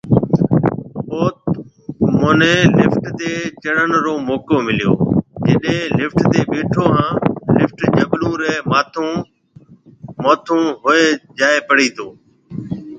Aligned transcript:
اوٿ 1.11 1.37
منهي 2.21 2.55
لفٽ 2.77 3.03
تي 3.19 3.31
چڙهڻ 3.63 3.89
رو 4.05 4.13
موقعو 4.29 4.59
مليو، 4.67 4.93
جڏي 5.47 5.75
لفٽ 5.97 6.17
تي 6.31 6.41
ٻيٺو 6.51 6.83
هان 6.95 7.09
لفٽ 7.57 7.79
جبلون 7.97 8.33
ري 8.41 8.53
ماٿون 8.71 9.13
ھونهوتي 10.21 10.59
هوئي 10.83 11.05
جاتي 11.39 11.59
پڙي 11.67 11.87
تو 11.95 12.07